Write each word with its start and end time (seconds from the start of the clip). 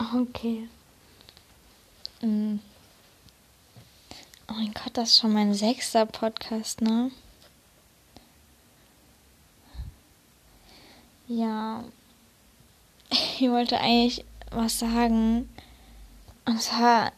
Okay. 0.00 0.66
Mm. 2.22 2.58
Oh 4.48 4.54
mein 4.54 4.72
Gott, 4.72 4.92
das 4.94 5.10
ist 5.10 5.18
schon 5.18 5.34
mein 5.34 5.52
sechster 5.52 6.06
Podcast, 6.06 6.80
ne? 6.80 7.10
Ja. 11.28 11.84
Ich 13.42 13.48
wollte 13.48 13.78
eigentlich 13.78 14.24
was 14.50 14.78
sagen. 14.78 15.48
Und 16.44 16.62
zwar. 16.62 17.12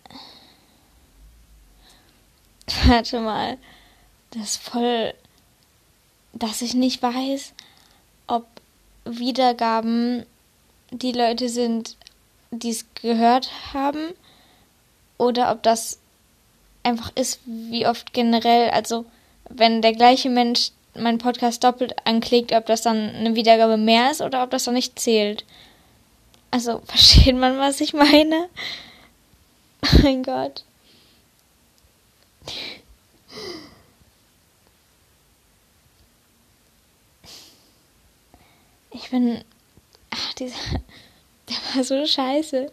Warte 2.87 3.21
mal. 3.21 3.59
Das 4.31 4.43
ist 4.43 4.57
voll. 4.57 5.15
Dass 6.33 6.63
ich 6.63 6.75
nicht 6.75 7.03
weiß, 7.03 7.53
ob 8.27 8.47
Wiedergaben 9.05 10.27
die 10.91 11.13
Leute 11.13 11.49
sind, 11.49 11.97
die 12.53 12.71
es 12.71 12.87
gehört 12.95 13.51
haben, 13.75 14.15
oder 15.19 15.51
ob 15.51 15.63
das 15.63 15.99
einfach 16.83 17.11
ist, 17.15 17.41
wie 17.45 17.87
oft 17.87 18.13
generell, 18.13 18.71
also 18.71 19.05
wenn 19.49 19.83
der 19.83 19.93
gleiche 19.93 20.31
Mensch 20.31 20.71
meinen 20.95 21.19
Podcast 21.19 21.65
doppelt 21.65 21.95
anklickt, 22.07 22.53
ob 22.53 22.67
das 22.67 22.83
dann 22.83 23.11
eine 23.11 23.35
Wiedergabe 23.35 23.77
mehr 23.77 24.11
ist 24.11 24.21
oder 24.21 24.43
ob 24.43 24.51
das 24.51 24.65
dann 24.65 24.75
nicht 24.75 24.99
zählt. 24.99 25.45
Also, 26.51 26.81
versteht 26.87 27.37
man, 27.37 27.59
was 27.59 27.81
ich 27.81 27.93
meine? 27.95 28.49
Oh 29.85 29.99
mein 30.03 30.23
Gott. 30.23 30.65
Ich 38.91 39.11
bin. 39.11 39.43
Ach, 40.11 40.35
dieser. 40.35 40.57
War 41.75 41.85
so 41.85 42.07
scheiße, 42.07 42.71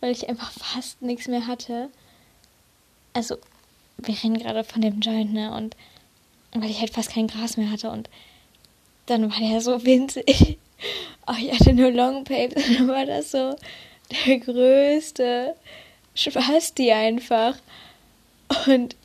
weil 0.00 0.12
ich 0.12 0.28
einfach 0.28 0.50
fast 0.52 1.02
nichts 1.02 1.28
mehr 1.28 1.46
hatte. 1.46 1.88
Also, 3.12 3.36
wir 3.98 4.14
reden 4.14 4.38
gerade 4.38 4.64
von 4.64 4.80
dem 4.80 5.00
Joint, 5.00 5.32
ne? 5.32 5.54
Und 5.54 5.76
weil 6.54 6.70
ich 6.70 6.80
halt 6.80 6.92
fast 6.92 7.10
kein 7.10 7.28
Gras 7.28 7.56
mehr 7.56 7.70
hatte 7.70 7.90
und 7.90 8.08
dann 9.06 9.30
war 9.30 9.38
der 9.38 9.60
so 9.60 9.84
winzig. 9.84 10.58
Oh, 11.26 11.34
ich 11.38 11.52
hatte 11.52 11.72
nur 11.72 11.90
Long 11.90 12.24
Papes 12.24 12.66
und 12.68 12.78
dann 12.78 12.88
war 12.88 13.06
das 13.06 13.30
so 13.30 13.56
der 14.26 14.38
größte 14.38 15.54
Spasti 16.14 16.92
einfach. 16.92 17.56
Und 18.66 18.96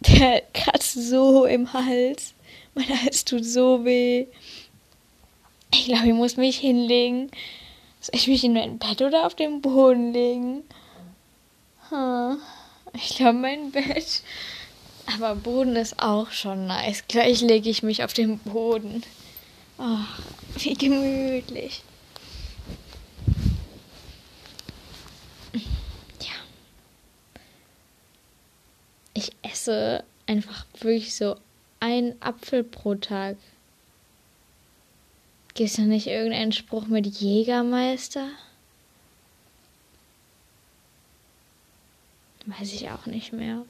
der 0.00 0.42
kratzt 0.54 0.94
so 0.94 1.44
im 1.44 1.72
Hals. 1.72 2.34
Mein 2.74 2.88
Hals 2.88 3.24
tut 3.24 3.44
so 3.44 3.84
weh. 3.84 4.26
Ich 5.74 5.86
glaube, 5.86 6.06
ich 6.06 6.14
muss 6.14 6.36
mich 6.36 6.58
hinlegen. 6.58 7.30
Soll 8.02 8.16
ich 8.16 8.26
mich 8.26 8.42
in 8.42 8.52
mein 8.52 8.78
Bett 8.78 9.00
oder 9.00 9.26
auf 9.26 9.36
den 9.36 9.60
Boden 9.62 10.12
legen? 10.12 10.64
Hm. 11.88 12.36
Ich 12.94 13.16
glaube, 13.16 13.38
mein 13.38 13.70
Bett. 13.70 14.22
Aber 15.14 15.36
Boden 15.36 15.76
ist 15.76 16.02
auch 16.02 16.32
schon 16.32 16.66
nice. 16.66 17.04
Gleich 17.06 17.40
lege 17.42 17.70
ich 17.70 17.84
mich 17.84 18.02
auf 18.02 18.12
den 18.12 18.38
Boden. 18.38 19.04
Oh, 19.78 19.98
wie 20.58 20.74
gemütlich. 20.74 21.84
Ja. 25.52 26.34
Ich 29.14 29.30
esse 29.42 30.02
einfach 30.26 30.66
wirklich 30.80 31.14
so 31.14 31.36
einen 31.78 32.20
Apfel 32.20 32.64
pro 32.64 32.96
Tag. 32.96 33.36
Gibt 35.54 35.70
es 35.70 35.76
da 35.76 35.82
nicht 35.82 36.06
irgendeinen 36.06 36.52
Spruch 36.52 36.86
mit 36.86 37.06
Jägermeister? 37.06 38.28
Weiß 42.46 42.72
ich 42.72 42.90
auch 42.90 43.06
nicht 43.06 43.32
mehr. 43.32 43.64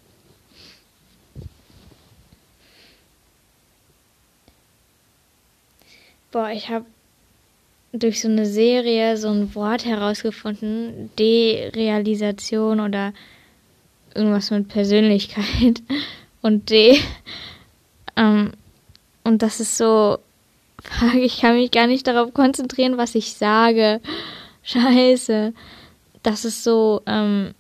Boah, 6.31 6.51
ich 6.51 6.71
habe 6.71 6.87
durch 7.93 8.23
so 8.23 8.29
eine 8.29 8.47
Serie 8.47 9.19
so 9.19 9.29
ein 9.29 9.55
Wort 9.55 9.85
herausgefunden, 9.85 11.11
Derealisation 11.19 12.81
oder 12.81 13.13
irgendwas 14.15 14.51
mit 14.51 14.69
Persönlichkeit 14.69 15.83
und 16.43 16.71
D. 16.71 16.99
Ähm, 18.17 18.53
und 19.25 19.43
das 19.43 19.61
ist 19.61 19.77
so, 19.77 20.19
ich 21.19 21.41
kann 21.41 21.57
mich 21.57 21.71
gar 21.71 21.87
nicht 21.87 22.07
darauf 22.07 22.35
konzentrieren, 22.35 22.97
was 22.97 23.15
ich 23.15 23.35
sage. 23.35 24.01
Scheiße. 24.63 25.53
Das 26.23 26.45
ist 26.45 26.63
so, 26.63 27.03
ähm, 27.07 27.55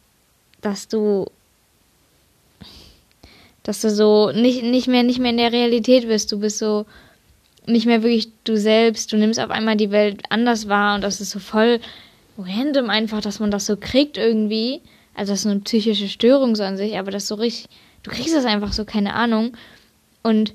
dass 0.60 0.88
du, 0.88 1.26
dass 3.62 3.80
du 3.80 3.90
so 3.90 4.30
nicht, 4.30 4.62
nicht 4.62 4.86
mehr, 4.86 5.02
nicht 5.02 5.18
mehr 5.18 5.30
in 5.30 5.38
der 5.38 5.52
Realität 5.52 6.06
bist. 6.06 6.30
Du 6.30 6.40
bist 6.40 6.58
so, 6.58 6.86
nicht 7.66 7.86
mehr 7.86 8.02
wirklich 8.02 8.28
du 8.44 8.56
selbst. 8.56 9.12
Du 9.12 9.16
nimmst 9.16 9.40
auf 9.40 9.50
einmal 9.50 9.76
die 9.76 9.90
Welt 9.90 10.22
anders 10.28 10.68
wahr 10.68 10.94
und 10.94 11.02
das 11.02 11.20
ist 11.20 11.30
so 11.30 11.38
voll 11.38 11.80
random 12.38 12.90
einfach, 12.90 13.20
dass 13.20 13.40
man 13.40 13.50
das 13.50 13.66
so 13.66 13.76
kriegt 13.76 14.16
irgendwie. 14.16 14.80
Also 15.14 15.32
das 15.32 15.40
ist 15.40 15.46
eine 15.46 15.60
psychische 15.60 16.08
Störung 16.08 16.56
so 16.56 16.62
an 16.62 16.76
sich, 16.76 16.98
aber 16.98 17.10
das 17.10 17.28
so 17.28 17.34
richtig, 17.34 17.68
du 18.02 18.10
kriegst 18.10 18.34
das 18.34 18.44
einfach 18.44 18.72
so, 18.72 18.84
keine 18.84 19.14
Ahnung. 19.14 19.56
Und 20.22 20.54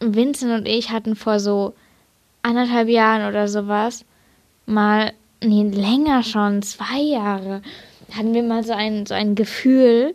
Vincent 0.00 0.52
und 0.52 0.66
ich 0.66 0.90
hatten 0.90 1.14
vor 1.14 1.40
so 1.40 1.74
anderthalb 2.42 2.88
Jahren 2.88 3.28
oder 3.28 3.48
sowas 3.48 4.04
mal, 4.66 5.12
nee, 5.42 5.62
länger 5.62 6.22
schon, 6.22 6.62
zwei 6.62 7.00
Jahre, 7.00 7.62
hatten 8.12 8.34
wir 8.34 8.42
mal 8.42 8.64
so 8.64 8.72
ein, 8.72 9.06
so 9.06 9.14
ein 9.14 9.34
Gefühl, 9.34 10.14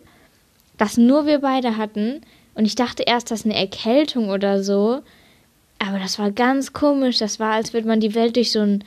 das 0.76 0.96
nur 0.96 1.26
wir 1.26 1.40
beide 1.40 1.76
hatten, 1.76 2.20
und 2.56 2.64
ich 2.64 2.74
dachte 2.74 3.04
erst, 3.06 3.30
das 3.30 3.40
ist 3.40 3.44
eine 3.44 3.54
Erkältung 3.54 4.30
oder 4.30 4.64
so. 4.64 5.02
Aber 5.78 5.98
das 5.98 6.18
war 6.18 6.30
ganz 6.30 6.72
komisch. 6.72 7.18
Das 7.18 7.38
war, 7.38 7.52
als 7.52 7.74
würde 7.74 7.86
man 7.86 8.00
die 8.00 8.14
Welt 8.14 8.36
durch 8.36 8.50
so, 8.50 8.60
ein, 8.60 8.82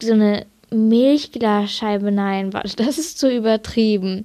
so 0.00 0.12
eine 0.12 0.46
Milchglasscheibe 0.70 2.12
nein. 2.12 2.50
Das 2.76 2.96
ist 2.96 3.18
zu 3.18 3.28
übertrieben. 3.28 4.24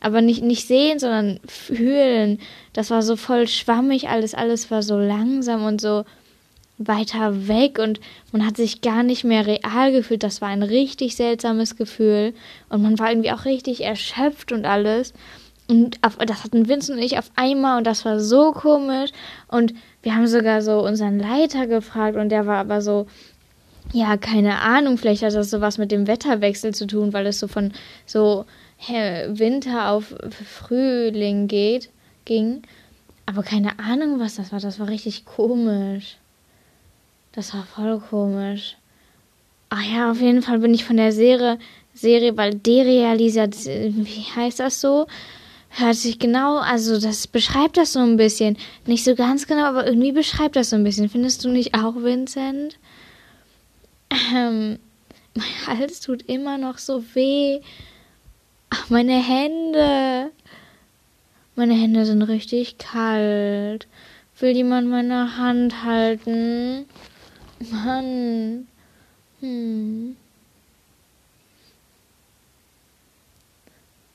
Aber 0.00 0.20
nicht, 0.20 0.42
nicht 0.42 0.66
sehen, 0.66 0.98
sondern 0.98 1.40
fühlen. 1.46 2.38
Das 2.72 2.90
war 2.90 3.02
so 3.02 3.16
voll 3.16 3.48
schwammig 3.48 4.08
alles. 4.08 4.34
Alles 4.34 4.70
war 4.70 4.82
so 4.82 4.98
langsam 4.98 5.64
und 5.64 5.80
so 5.80 6.04
weiter 6.78 7.48
weg 7.48 7.78
und 7.80 7.98
man 8.30 8.46
hat 8.46 8.56
sich 8.56 8.80
gar 8.80 9.02
nicht 9.02 9.24
mehr 9.24 9.46
real 9.46 9.92
gefühlt. 9.92 10.22
Das 10.22 10.40
war 10.40 10.48
ein 10.48 10.62
richtig 10.62 11.16
seltsames 11.16 11.76
Gefühl 11.76 12.34
und 12.68 12.82
man 12.82 12.98
war 12.98 13.10
irgendwie 13.10 13.32
auch 13.32 13.44
richtig 13.44 13.82
erschöpft 13.82 14.52
und 14.52 14.64
alles. 14.64 15.12
Und 15.68 15.98
auf, 16.02 16.16
das 16.16 16.44
hatten 16.44 16.68
Vincent 16.68 16.98
und 16.98 17.04
ich 17.04 17.18
auf 17.18 17.30
einmal 17.36 17.78
und 17.78 17.86
das 17.86 18.04
war 18.04 18.20
so 18.20 18.52
komisch. 18.52 19.10
Und 19.48 19.74
wir 20.02 20.14
haben 20.14 20.26
sogar 20.26 20.62
so 20.62 20.80
unseren 20.84 21.18
Leiter 21.18 21.66
gefragt 21.66 22.16
und 22.16 22.30
der 22.30 22.46
war 22.46 22.58
aber 22.58 22.80
so, 22.80 23.06
ja, 23.92 24.16
keine 24.16 24.60
Ahnung, 24.60 24.98
vielleicht 24.98 25.22
hat 25.22 25.34
das 25.34 25.50
sowas 25.50 25.78
mit 25.78 25.90
dem 25.90 26.06
Wetterwechsel 26.06 26.74
zu 26.74 26.86
tun, 26.86 27.12
weil 27.12 27.26
es 27.26 27.40
so 27.40 27.48
von 27.48 27.72
so 28.06 28.44
Winter 28.86 29.90
auf 29.90 30.14
Frühling 30.30 31.48
geht, 31.48 31.90
ging. 32.24 32.62
Aber 33.26 33.42
keine 33.42 33.78
Ahnung, 33.78 34.20
was 34.20 34.36
das 34.36 34.52
war. 34.52 34.60
Das 34.60 34.78
war 34.78 34.88
richtig 34.88 35.24
komisch. 35.24 36.16
Das 37.32 37.52
war 37.54 37.64
voll 37.64 38.00
komisch. 38.00 38.76
Ach 39.70 39.82
ja, 39.82 40.10
auf 40.10 40.20
jeden 40.20 40.42
Fall 40.42 40.60
bin 40.60 40.72
ich 40.72 40.84
von 40.84 40.96
der 40.96 41.12
Serie, 41.12 41.58
Serie, 41.92 42.36
weil 42.36 42.54
Derealisation, 42.54 44.06
wie 44.06 44.24
heißt 44.34 44.60
das 44.60 44.80
so? 44.80 45.06
hört 45.70 45.96
sich 45.96 46.18
genau, 46.18 46.58
also 46.58 46.98
das 46.98 47.26
beschreibt 47.26 47.76
das 47.76 47.92
so 47.92 48.00
ein 48.00 48.16
bisschen. 48.16 48.56
Nicht 48.86 49.04
so 49.04 49.14
ganz 49.14 49.46
genau, 49.46 49.64
aber 49.64 49.86
irgendwie 49.86 50.12
beschreibt 50.12 50.56
das 50.56 50.70
so 50.70 50.76
ein 50.76 50.84
bisschen. 50.84 51.08
Findest 51.08 51.44
du 51.44 51.50
nicht 51.50 51.74
auch, 51.74 51.96
Vincent? 51.96 52.78
Ähm, 54.34 54.78
mein 55.34 55.66
Hals 55.78 56.00
tut 56.00 56.22
immer 56.22 56.58
noch 56.58 56.78
so 56.78 57.04
weh. 57.14 57.60
Ach, 58.70 58.90
meine 58.90 59.22
Hände. 59.22 60.30
Meine 61.56 61.74
Hände 61.74 62.06
sind 62.06 62.22
richtig 62.22 62.78
kalt. 62.78 63.88
Will 64.38 64.54
jemand 64.54 64.88
meine 64.88 65.36
Hand 65.36 65.82
halten? 65.84 66.86
Mann. 67.70 68.68
Hm. 69.40 70.16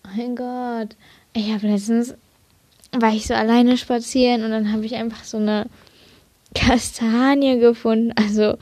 Mein 0.04 0.36
Gott. 0.36 0.96
Ich 1.34 1.52
habe 1.52 1.68
letztens, 1.68 2.14
war 2.92 3.14
ich 3.14 3.28
so 3.28 3.34
alleine 3.34 3.78
spazieren 3.78 4.44
und 4.44 4.52
dann 4.52 4.72
habe 4.72 4.86
ich 4.86 4.96
einfach 4.96 5.24
so 5.24 5.38
eine 5.38 5.66
Kastanie 6.54 7.60
gefunden. 7.60 8.14
Also, 8.16 8.58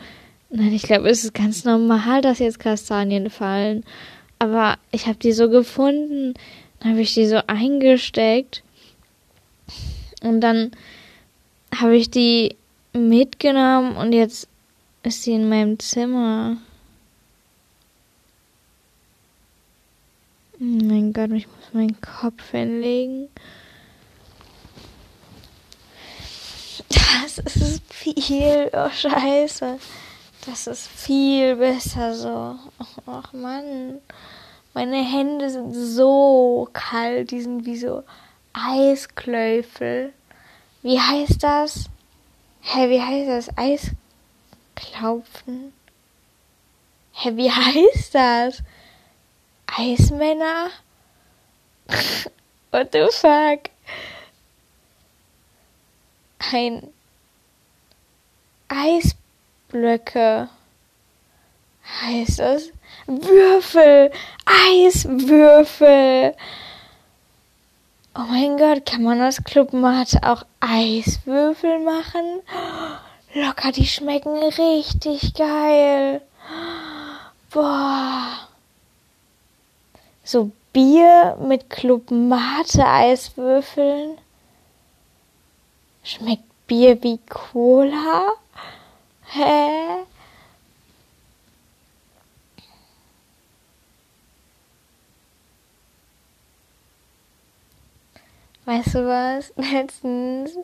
nein, 0.50 0.74
ich 0.74 0.84
glaube, 0.84 1.10
es 1.10 1.24
ist 1.24 1.34
ganz 1.34 1.66
normal, 1.66 2.22
dass 2.22 2.40
jetzt 2.40 2.60
Kastanien 2.60 3.30
fallen. 3.30 3.84
Aber 4.42 4.80
ich 4.92 5.06
habe 5.06 5.20
die 5.20 5.34
so 5.34 5.52
gefunden, 5.52 6.34
dann 6.80 6.94
habe 6.94 7.02
ich 7.02 7.14
die 7.14 7.28
so 7.28 7.42
eingesteckt 7.46 8.64
und 10.24 10.42
dann 10.42 10.72
habe 11.76 11.96
ich 11.96 12.10
die 12.10 12.56
mitgenommen 12.92 13.96
und 13.98 14.14
jetzt 14.14 14.48
ist 15.04 15.22
sie 15.22 15.34
in 15.34 15.48
meinem 15.48 15.78
Zimmer. 15.78 16.58
mein 20.58 21.14
Gott, 21.14 21.30
ich 21.34 21.46
muss 21.46 21.74
meinen 21.74 22.02
Kopf 22.02 22.50
hinlegen. 22.50 23.30
Das 26.90 27.38
ist 27.38 27.82
viel, 27.94 28.72
oh 28.74 28.90
Scheiße. 28.90 29.78
Das 30.46 30.66
ist 30.66 30.88
viel 30.88 31.56
besser 31.56 32.16
so. 32.16 32.58
Ach 33.06 33.32
Mann. 33.32 34.02
Meine 34.74 35.04
Hände 35.04 35.50
sind 35.50 35.74
so 35.74 36.68
kalt, 36.74 37.32
die 37.32 37.42
sind 37.42 37.66
wie 37.66 37.78
so 37.78 38.04
Eisklöffel. 38.54 40.14
Wie 40.82 41.00
heißt 41.00 41.44
das? 41.44 41.90
Hä, 42.62 42.90
wie 42.90 43.02
heißt 43.02 43.30
das? 43.30 43.50
Eisklaufen? 44.78 45.74
Hä, 47.12 47.36
wie 47.36 47.52
heißt 47.52 48.16
das? 48.16 48.64
Eismänner? 49.68 50.70
What 52.72 52.90
the 52.94 53.08
fuck? 53.12 53.70
Ein 56.40 56.92
Eisblöcke 59.71 60.50
heißt 62.01 62.39
es? 62.39 62.73
Würfel! 63.07 64.12
Eiswürfel! 64.45 66.35
Oh 68.13 68.25
mein 68.29 68.57
Gott, 68.57 68.85
kann 68.85 69.03
man 69.03 69.21
aus 69.21 69.41
Clubmate 69.44 70.19
auch 70.23 70.45
Eiswürfel 70.59 71.79
machen? 71.79 72.41
Locker, 73.33 73.71
die 73.71 73.88
schmecken 73.88 74.38
richtig 74.44 75.33
geil. 75.33 76.21
Boah. 77.50 78.47
So 80.25 80.51
Bier 80.73 81.38
mit 81.39 81.69
Clubmate 81.69 82.85
Eiswürfeln. 82.85 84.18
Schmeckt 86.03 86.44
Bier 86.68 87.01
wie 87.01 87.19
Cola? 87.29 88.33
Hä? 89.33 90.04
Weißt 98.66 98.95
du 98.95 99.07
was? 99.07 99.54
Letztens 99.72 100.57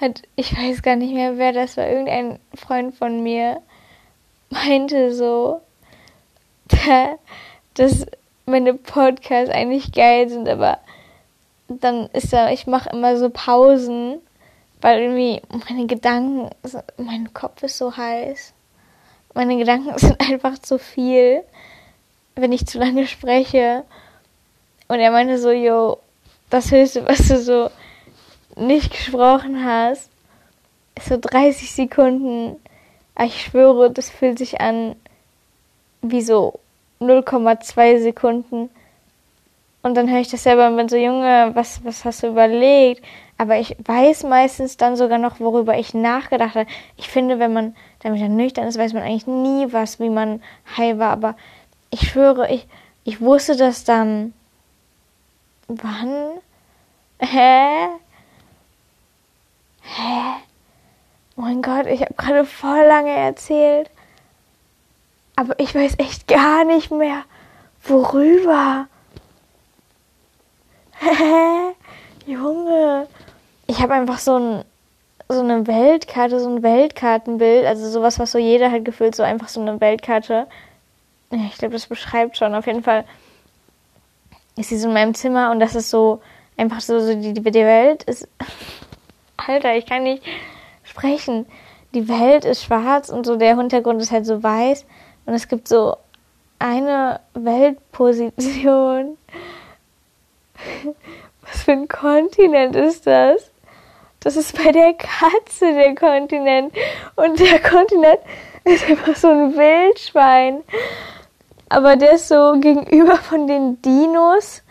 hat, 0.00 0.22
ich 0.36 0.56
weiß 0.56 0.82
gar 0.82 0.94
nicht 0.96 1.12
mehr, 1.12 1.38
wer 1.38 1.52
das 1.52 1.76
war, 1.76 1.88
irgendein 1.88 2.38
Freund 2.54 2.94
von 2.94 3.22
mir 3.22 3.60
meinte 4.50 5.12
so, 5.12 5.60
dass 7.74 8.06
meine 8.46 8.74
Podcasts 8.74 9.52
eigentlich 9.52 9.92
geil 9.92 10.28
sind, 10.28 10.48
aber 10.48 10.78
dann 11.68 12.06
ist 12.12 12.32
da, 12.32 12.50
ich 12.50 12.66
mache 12.68 12.90
immer 12.90 13.16
so 13.16 13.28
Pausen, 13.30 14.20
weil 14.82 15.00
irgendwie 15.00 15.40
meine 15.68 15.86
Gedanken, 15.86 16.50
mein 16.98 17.32
Kopf 17.32 17.62
ist 17.62 17.78
so 17.78 17.96
heiß. 17.96 18.52
Meine 19.32 19.56
Gedanken 19.56 19.96
sind 19.98 20.20
einfach 20.20 20.58
zu 20.58 20.78
viel, 20.78 21.42
wenn 22.34 22.52
ich 22.52 22.66
zu 22.66 22.78
lange 22.78 23.06
spreche. 23.06 23.84
Und 24.88 24.98
er 24.98 25.12
meinte 25.12 25.38
so, 25.38 25.50
yo, 25.50 25.98
das 26.50 26.70
Höchste, 26.70 27.06
was 27.06 27.28
du 27.28 27.38
so 27.38 27.70
nicht 28.56 28.90
gesprochen 28.90 29.64
hast, 29.64 30.10
ist 30.96 31.08
so 31.08 31.16
30 31.18 31.72
Sekunden. 31.72 32.56
Ich 33.24 33.42
schwöre, 33.42 33.90
das 33.90 34.10
fühlt 34.10 34.38
sich 34.38 34.60
an 34.60 34.96
wie 36.02 36.22
so 36.22 36.58
0,2 37.00 38.02
Sekunden. 38.02 38.68
Und 39.82 39.96
dann 39.96 40.10
höre 40.10 40.20
ich 40.20 40.30
das 40.30 40.42
selber 40.42 40.68
und 40.68 40.76
bin 40.76 40.88
so, 40.88 40.96
Junge, 40.96 41.50
was, 41.54 41.84
was 41.84 42.04
hast 42.04 42.22
du 42.22 42.28
überlegt? 42.28 43.04
Aber 43.42 43.58
ich 43.58 43.74
weiß 43.82 44.22
meistens 44.22 44.76
dann 44.76 44.94
sogar 44.94 45.18
noch, 45.18 45.40
worüber 45.40 45.76
ich 45.76 45.94
nachgedacht 45.94 46.54
habe. 46.54 46.70
Ich 46.96 47.08
finde, 47.08 47.40
wenn 47.40 47.52
man 47.52 47.74
damit 47.98 48.22
dann 48.22 48.36
nüchtern 48.36 48.68
ist, 48.68 48.78
weiß 48.78 48.92
man 48.92 49.02
eigentlich 49.02 49.26
nie 49.26 49.72
was, 49.72 49.98
wie 49.98 50.10
man 50.10 50.40
high 50.76 50.96
war. 50.98 51.10
Aber 51.10 51.36
ich 51.90 52.08
schwöre, 52.08 52.48
ich, 52.52 52.68
ich 53.02 53.20
wusste 53.20 53.56
das 53.56 53.82
dann 53.82 54.32
Wann? 55.66 56.38
Hä? 57.18 57.88
Hä? 59.80 60.34
Mein 61.34 61.62
Gott, 61.62 61.86
ich 61.86 62.00
habe 62.00 62.14
gerade 62.14 62.44
voll 62.44 62.84
lange 62.86 63.10
erzählt. 63.10 63.90
Aber 65.34 65.58
ich 65.58 65.74
weiß 65.74 65.94
echt 65.98 66.28
gar 66.28 66.64
nicht 66.64 66.92
mehr, 66.92 67.24
worüber. 67.82 68.86
Hä? 71.00 71.74
Junge. 72.26 73.08
Ich 73.72 73.80
habe 73.80 73.94
einfach 73.94 74.18
so 74.18 74.36
ein 74.38 74.64
so 75.30 75.40
eine 75.40 75.66
Weltkarte, 75.66 76.38
so 76.38 76.50
ein 76.50 76.62
Weltkartenbild, 76.62 77.64
also 77.64 77.88
sowas, 77.88 78.18
was 78.18 78.32
so 78.32 78.38
jeder 78.38 78.70
hat 78.70 78.84
gefühlt, 78.84 79.14
so 79.16 79.22
einfach 79.22 79.48
so 79.48 79.62
eine 79.62 79.80
Weltkarte. 79.80 80.46
Ich 81.30 81.56
glaube, 81.56 81.72
das 81.72 81.86
beschreibt 81.86 82.36
schon. 82.36 82.54
Auf 82.54 82.66
jeden 82.66 82.82
Fall 82.82 83.06
ist 84.58 84.68
sie 84.68 84.76
so 84.76 84.88
in 84.88 84.94
meinem 84.94 85.14
Zimmer 85.14 85.50
und 85.50 85.58
das 85.58 85.74
ist 85.74 85.88
so 85.88 86.20
einfach 86.58 86.82
so, 86.82 87.00
so 87.00 87.14
die, 87.14 87.32
die 87.32 87.44
Welt 87.54 88.02
ist. 88.02 88.28
Alter, 89.38 89.74
ich 89.74 89.86
kann 89.86 90.02
nicht 90.02 90.22
sprechen. 90.82 91.46
Die 91.94 92.10
Welt 92.10 92.44
ist 92.44 92.64
schwarz 92.64 93.08
und 93.08 93.24
so 93.24 93.36
der 93.36 93.56
Hintergrund 93.56 94.02
ist 94.02 94.12
halt 94.12 94.26
so 94.26 94.42
weiß 94.42 94.84
und 95.24 95.32
es 95.32 95.48
gibt 95.48 95.66
so 95.66 95.96
eine 96.58 97.20
Weltposition. 97.32 99.16
Was 101.40 101.62
für 101.62 101.72
ein 101.72 101.88
Kontinent 101.88 102.76
ist 102.76 103.06
das? 103.06 103.51
Das 104.22 104.36
ist 104.36 104.56
bei 104.56 104.72
der 104.72 104.94
Katze 104.94 105.72
der 105.74 105.94
Kontinent. 105.94 106.74
Und 107.16 107.38
der 107.38 107.60
Kontinent 107.60 108.20
ist 108.64 108.88
einfach 108.88 109.16
so 109.16 109.28
ein 109.28 109.56
Wildschwein 109.56 110.62
aber 111.72 111.96
der 111.96 112.12
ist 112.12 112.28
so 112.28 112.56
gegenüber 112.60 113.16
von 113.16 113.46
den 113.46 113.80
Dinos 113.80 114.62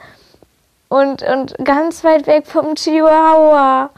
und, 0.87 1.23
und 1.23 1.55
ganz 1.65 2.03
weit 2.03 2.27
weg 2.27 2.45
vom 2.45 2.75
Chihuahua. 2.75 3.89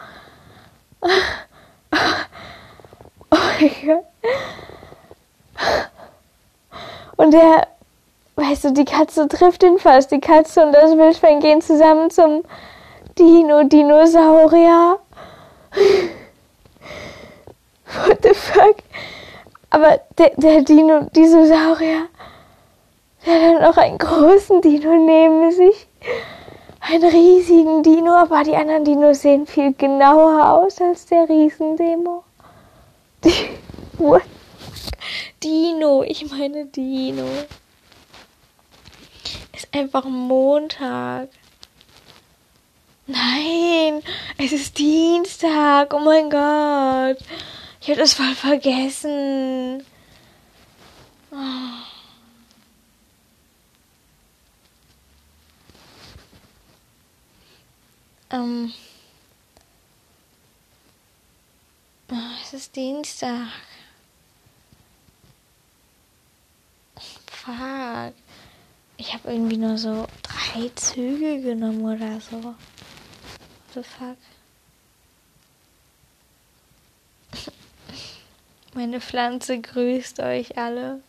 Oh 3.35 3.37
mein 3.59 3.71
Gott. 3.85 4.05
Und 7.17 7.31
der, 7.31 7.67
weißt 8.35 8.65
du, 8.65 8.73
die 8.73 8.85
Katze 8.85 9.27
trifft 9.27 9.63
ihn 9.63 9.79
fast. 9.79 10.11
Die 10.11 10.21
Katze 10.21 10.63
und 10.63 10.71
das 10.71 10.95
Wildschwein 10.95 11.39
gehen 11.39 11.61
zusammen 11.61 12.11
zum 12.11 12.43
Dino-Dinosaurier. 13.17 14.99
What 18.05 18.21
the 18.23 18.33
fuck? 18.33 18.77
Aber 19.69 19.99
der, 20.17 20.31
der 20.37 20.61
Dino-Dinosaurier 20.61 22.07
der 23.25 23.55
hat 23.55 23.61
noch 23.61 23.77
einen 23.77 23.97
großen 23.97 24.61
Dino 24.61 24.93
neben 24.95 25.51
sich. 25.51 25.87
Einen 26.81 27.09
riesigen 27.09 27.81
Dino, 27.81 28.11
aber 28.11 28.43
die 28.43 28.55
anderen 28.55 28.83
Dinos 28.83 29.21
sehen 29.21 29.47
viel 29.47 29.73
genauer 29.73 30.51
aus 30.51 30.81
als 30.81 31.05
der 31.05 31.29
Riesendemo. 31.29 32.23
What? 33.97 34.23
Dino, 35.41 36.03
ich 36.03 36.29
meine 36.29 36.65
Dino. 36.65 37.25
Ist 39.55 39.69
einfach 39.73 40.03
Montag. 40.03 41.29
Nein, 43.05 44.01
es 44.37 44.53
ist 44.53 44.77
Dienstag. 44.77 45.93
Oh 45.93 45.99
mein 45.99 46.29
Gott. 46.29 47.17
Ich 47.81 47.89
habe 47.89 47.99
das 47.99 48.13
voll 48.13 48.33
vergessen. 48.33 49.83
Oh. 51.31 51.83
Ähm, 58.31 58.71
oh, 62.09 62.15
es 62.41 62.53
ist 62.53 62.75
Dienstag. 62.75 63.47
Fuck. 67.27 68.13
Ich 68.95 69.13
habe 69.13 69.33
irgendwie 69.33 69.57
nur 69.57 69.77
so 69.77 70.07
drei 70.21 70.69
Züge 70.75 71.41
genommen 71.41 71.81
oder 71.83 72.21
so. 72.21 72.55
The 73.73 73.81
fuck? 73.81 74.17
Meine 78.75 79.01
Pflanze 79.01 79.59
grüßt 79.59 80.19
euch 80.19 80.57
alle. 80.59 81.01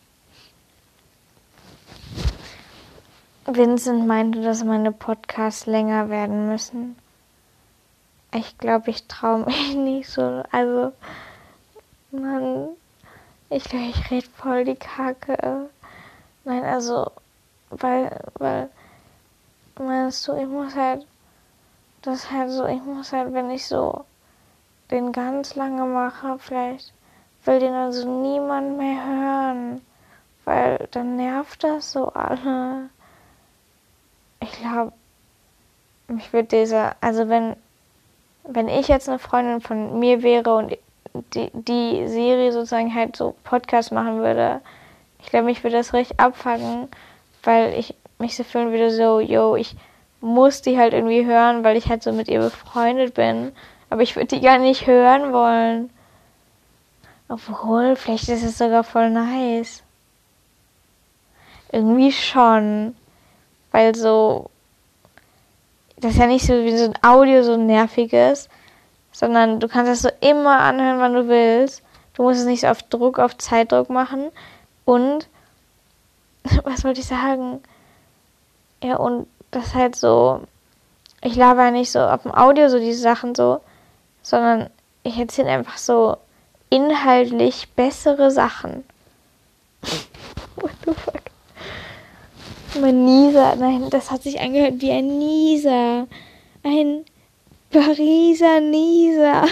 Vincent 3.45 4.07
meinte, 4.07 4.41
dass 4.41 4.63
meine 4.63 4.91
Podcasts 4.91 5.67
länger 5.67 6.09
werden 6.09 6.47
müssen. 6.47 6.95
Ich 8.33 8.57
glaube, 8.57 8.89
ich 8.89 9.07
traue 9.07 9.45
mich 9.45 9.75
nicht 9.75 10.09
so. 10.09 10.43
Also, 10.51 10.91
Mann, 12.09 12.69
ich 13.51 13.63
glaube, 13.65 13.89
ich 13.89 14.09
rede 14.09 14.27
voll 14.35 14.65
die 14.65 14.75
Kacke. 14.75 15.69
Nein, 16.43 16.63
also, 16.63 17.11
weil, 17.69 18.19
weil 18.39 18.69
meinst 19.77 20.27
du, 20.27 20.33
ich 20.33 20.47
muss 20.47 20.73
halt, 20.73 21.05
das 22.05 22.23
ist 22.23 22.31
halt 22.31 22.51
so, 22.51 22.65
ich 22.65 22.81
muss 22.83 23.11
halt, 23.11 23.33
wenn 23.33 23.49
ich 23.49 23.65
so 23.65 24.05
den 24.91 25.11
ganz 25.11 25.55
lange 25.55 25.85
mache, 25.85 26.37
vielleicht 26.39 26.93
will 27.45 27.59
den 27.59 27.73
also 27.73 28.07
niemand 28.21 28.77
mehr 28.77 29.05
hören, 29.05 29.81
weil 30.45 30.87
dann 30.91 31.15
nervt 31.15 31.63
das 31.63 31.91
so 31.91 32.09
alle. 32.13 32.89
Ich 34.39 34.51
glaube, 34.51 34.93
mich 36.07 36.31
würde 36.33 36.47
dieser, 36.59 36.95
also 37.01 37.29
wenn, 37.29 37.55
wenn 38.43 38.67
ich 38.67 38.87
jetzt 38.87 39.09
eine 39.09 39.19
Freundin 39.19 39.61
von 39.61 39.99
mir 39.99 40.21
wäre 40.21 40.55
und 40.55 40.77
die, 41.33 41.49
die 41.53 42.07
Serie 42.07 42.51
sozusagen 42.51 42.93
halt 42.93 43.15
so 43.15 43.35
Podcast 43.43 43.91
machen 43.91 44.19
würde, 44.19 44.61
ich 45.19 45.27
glaube, 45.27 45.45
mich 45.45 45.63
würde 45.63 45.77
das 45.77 45.93
richtig 45.93 46.19
abfangen, 46.19 46.87
weil 47.43 47.73
ich 47.73 47.95
mich 48.19 48.35
so 48.35 48.43
fühlen 48.43 48.71
würde, 48.71 48.91
so, 48.91 49.19
yo, 49.19 49.55
ich 49.55 49.75
muss 50.21 50.61
die 50.61 50.77
halt 50.77 50.93
irgendwie 50.93 51.25
hören, 51.25 51.63
weil 51.63 51.77
ich 51.77 51.87
halt 51.87 52.03
so 52.03 52.11
mit 52.11 52.27
ihr 52.27 52.39
befreundet 52.39 53.13
bin. 53.13 53.51
Aber 53.89 54.01
ich 54.01 54.15
würde 54.15 54.35
die 54.35 54.41
gar 54.41 54.57
nicht 54.57 54.87
hören 54.87 55.31
wollen. 55.31 55.89
Obwohl, 57.27 57.95
vielleicht 57.95 58.29
ist 58.29 58.43
es 58.43 58.57
sogar 58.57 58.83
voll 58.83 59.09
nice. 59.09 59.83
Irgendwie 61.71 62.11
schon. 62.11 62.95
Weil 63.71 63.95
so. 63.95 64.49
Das 65.97 66.13
ist 66.13 66.19
ja 66.19 66.27
nicht 66.27 66.45
so 66.45 66.53
wie 66.53 66.77
so 66.77 66.85
ein 66.85 67.03
Audio 67.03 67.41
so 67.41 67.55
nerviges, 67.55 68.49
sondern 69.11 69.59
du 69.59 69.67
kannst 69.67 69.89
das 69.89 70.01
so 70.01 70.09
immer 70.19 70.59
anhören, 70.59 70.99
wann 70.99 71.13
du 71.13 71.27
willst. 71.27 71.83
Du 72.13 72.23
musst 72.23 72.41
es 72.41 72.45
nicht 72.45 72.61
so 72.61 72.67
auf 72.67 72.83
Druck, 72.83 73.17
auf 73.17 73.37
Zeitdruck 73.37 73.89
machen. 73.89 74.31
Und, 74.83 75.29
was 76.63 76.83
wollte 76.83 76.99
ich 76.99 77.07
sagen? 77.07 77.61
Ja, 78.83 78.97
und 78.97 79.27
das 79.55 79.73
halt 79.73 79.95
so, 79.95 80.41
ich 81.21 81.35
laber 81.35 81.65
ja 81.65 81.71
nicht 81.71 81.91
so 81.91 81.99
auf 81.99 82.23
dem 82.23 82.33
Audio 82.33 82.69
so 82.69 82.79
diese 82.79 83.01
Sachen 83.01 83.35
so, 83.35 83.61
sondern 84.21 84.69
ich 85.03 85.17
erzähle 85.17 85.49
einfach 85.49 85.77
so 85.77 86.17
inhaltlich 86.69 87.69
bessere 87.75 88.31
Sachen. 88.31 88.83
What 90.55 90.71
the 90.85 90.93
fuck? 90.93 91.21
Mein 92.81 93.05
Nieser, 93.05 93.55
nein, 93.55 93.89
das 93.89 94.11
hat 94.11 94.23
sich 94.23 94.39
angehört 94.39 94.81
wie 94.81 94.91
ein 94.91 95.17
Nieser. 95.17 96.07
Ein 96.63 97.05
Pariser 97.69 98.59
Nieser. 98.59 99.45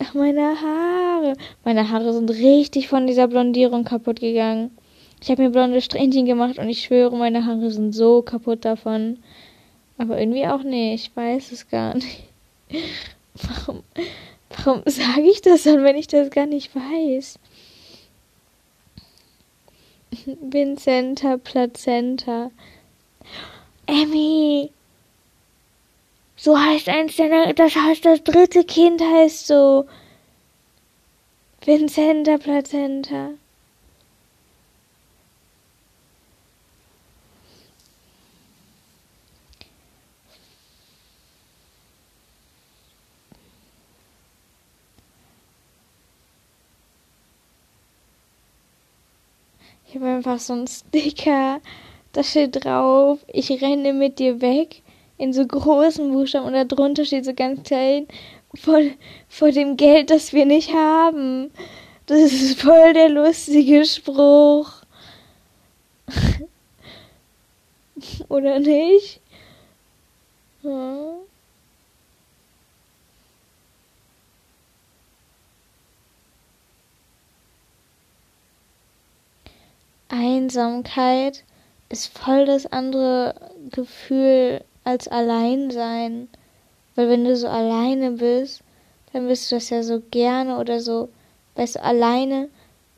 Ach, 0.00 0.14
meine 0.14 0.60
Haare. 0.60 1.34
Meine 1.64 1.90
Haare 1.90 2.12
sind 2.12 2.30
richtig 2.30 2.88
von 2.88 3.06
dieser 3.06 3.28
Blondierung 3.28 3.84
kaputt 3.84 4.20
gegangen. 4.20 4.76
Ich 5.20 5.30
habe 5.30 5.42
mir 5.42 5.50
blonde 5.50 5.80
Strähnchen 5.80 6.26
gemacht 6.26 6.58
und 6.58 6.68
ich 6.68 6.82
schwöre, 6.82 7.16
meine 7.16 7.44
Haare 7.44 7.70
sind 7.70 7.92
so 7.92 8.22
kaputt 8.22 8.64
davon. 8.64 9.18
Aber 9.98 10.18
irgendwie 10.18 10.46
auch 10.46 10.62
nicht. 10.62 11.08
Ich 11.08 11.16
weiß 11.16 11.52
es 11.52 11.68
gar 11.68 11.94
nicht. 11.94 12.24
Warum, 13.34 13.84
warum 14.50 14.82
sage 14.86 15.30
ich 15.30 15.42
das 15.42 15.62
dann, 15.62 15.84
wenn 15.84 15.96
ich 15.96 16.08
das 16.08 16.30
gar 16.30 16.46
nicht 16.46 16.74
weiß? 16.74 17.38
Vincenta 20.40 21.36
Plazenta. 21.36 22.50
Emmy! 23.86 24.70
So 26.36 26.58
heißt 26.58 26.88
eins 26.88 27.16
deiner, 27.16 27.52
das 27.52 27.74
heißt, 27.74 28.04
das 28.04 28.22
dritte 28.24 28.64
Kind 28.64 29.00
heißt 29.00 29.46
so. 29.46 29.86
Vincenta 31.64 32.38
Plazenta. 32.38 33.30
Ich 49.60 49.86
habe 49.98 50.16
einfach 50.16 50.38
so 50.38 50.52
einen 50.52 50.66
Sticker, 50.66 51.60
da 52.12 52.22
steht 52.22 52.64
drauf, 52.64 53.18
ich 53.26 53.50
renne 53.62 53.92
mit 53.92 54.18
dir 54.18 54.40
weg 54.40 54.82
in 55.16 55.32
so 55.32 55.46
großen 55.46 56.12
Buchstaben 56.12 56.46
und 56.46 56.52
da 56.52 56.64
drunter 56.64 57.04
steht 57.04 57.24
so 57.24 57.34
ganz 57.34 57.62
klein, 57.64 58.06
vor, 58.54 58.80
vor 59.28 59.50
dem 59.50 59.76
Geld, 59.76 60.10
das 60.10 60.32
wir 60.32 60.46
nicht 60.46 60.72
haben. 60.72 61.50
Das 62.06 62.20
ist 62.20 62.60
voll 62.60 62.92
der 62.94 63.08
lustige 63.08 63.84
Spruch. 63.84 64.70
Oder 68.28 68.60
nicht? 68.60 69.20
Hm? 70.62 71.17
Einsamkeit 80.38 81.42
ist 81.88 82.16
voll 82.16 82.46
das 82.46 82.66
andere 82.66 83.34
Gefühl 83.72 84.62
als 84.84 85.08
Alleinsein. 85.08 86.28
Weil 86.94 87.08
wenn 87.08 87.24
du 87.24 87.36
so 87.36 87.48
alleine 87.48 88.12
bist, 88.12 88.62
dann 89.12 89.26
bist 89.26 89.50
du 89.50 89.56
das 89.56 89.70
ja 89.70 89.82
so 89.82 90.00
gerne 90.10 90.58
oder 90.58 90.80
so, 90.80 91.08
weißt 91.56 91.76
du, 91.76 91.82
alleine 91.82 92.48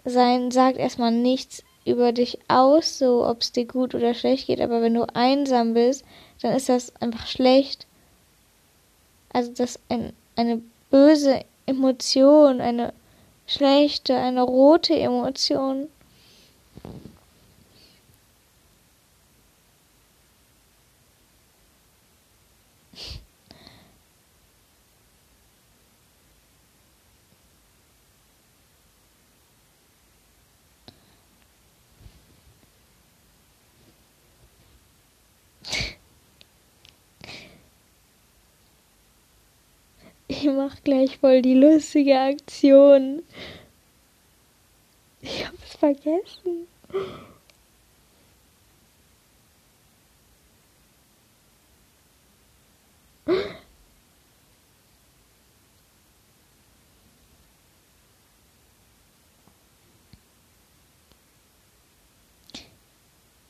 sein 0.04 0.50
sagt 0.50 0.76
erstmal 0.76 1.12
nichts 1.12 1.62
über 1.86 2.12
dich 2.12 2.38
aus, 2.48 2.98
so 2.98 3.26
ob 3.26 3.40
es 3.40 3.52
dir 3.52 3.64
gut 3.64 3.94
oder 3.94 4.12
schlecht 4.12 4.46
geht, 4.46 4.60
aber 4.60 4.82
wenn 4.82 4.94
du 4.94 5.06
einsam 5.14 5.72
bist, 5.72 6.04
dann 6.42 6.54
ist 6.54 6.68
das 6.68 6.94
einfach 6.96 7.26
schlecht. 7.26 7.86
Also 9.32 9.52
das 9.52 9.78
ein, 9.88 10.12
eine 10.36 10.60
böse 10.90 11.40
Emotion, 11.64 12.60
eine 12.60 12.92
schlechte, 13.46 14.14
eine 14.16 14.42
rote 14.42 14.94
Emotion. 14.94 15.88
Ich 40.30 40.44
mach 40.44 40.76
gleich 40.84 41.18
voll 41.18 41.42
die 41.42 41.54
lustige 41.54 42.16
Aktion. 42.16 43.24
Ich 45.20 45.44
hab's 45.44 45.74
vergessen. 45.74 46.68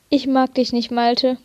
Ich 0.09 0.27
mag 0.27 0.55
dich 0.55 0.73
nicht, 0.73 0.91
Malte. 0.91 1.37